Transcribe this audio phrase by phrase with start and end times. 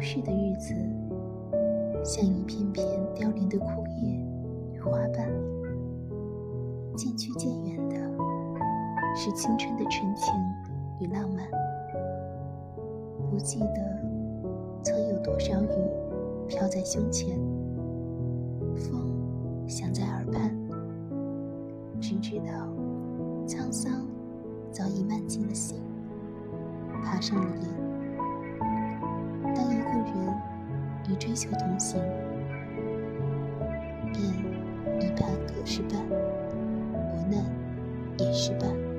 [0.00, 0.74] 逝的日子，
[2.02, 4.12] 像一片片凋零的枯叶
[4.72, 5.30] 与花瓣。
[6.96, 7.96] 渐去渐远的，
[9.16, 10.34] 是青春的纯情
[11.00, 11.46] 与浪漫。
[13.30, 14.02] 不记得
[14.82, 15.68] 曾有多少雨
[16.48, 17.38] 飘在胸前，
[18.76, 20.54] 风响在耳畔，
[22.00, 22.52] 只知道
[23.46, 24.04] 沧桑
[24.70, 25.78] 早已漫进了心，
[27.02, 27.79] 爬上了脸。
[31.20, 32.00] 追求同行，
[34.10, 34.24] 便
[34.98, 36.02] 一怕隔世伴，
[36.92, 37.44] 磨难
[38.16, 38.89] 也是伴。